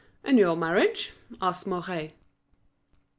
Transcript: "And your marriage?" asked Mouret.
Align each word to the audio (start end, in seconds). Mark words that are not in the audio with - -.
"And 0.23 0.39
your 0.39 0.57
marriage?" 0.57 1.13
asked 1.43 1.67
Mouret. 1.67 2.13